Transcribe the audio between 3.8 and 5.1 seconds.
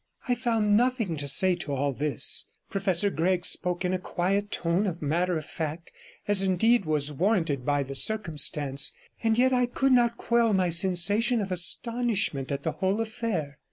in a quiet tone of